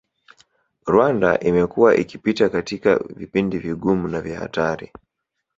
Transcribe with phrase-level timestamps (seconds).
[0.89, 4.91] Rwanda imekuwa ikipita katika vipindi vigumu na vya hatari